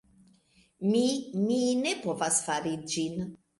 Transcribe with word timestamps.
Mi... 0.91 1.03
mi 1.43 1.59
ne 1.83 1.93
povas 2.07 2.43
fari 2.49 2.75
ĝin. 2.97 3.25